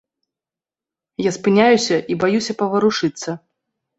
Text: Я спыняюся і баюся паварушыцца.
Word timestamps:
Я 1.25 1.33
спыняюся 1.35 1.95
і 2.13 2.17
баюся 2.23 2.57
паварушыцца. 2.61 3.29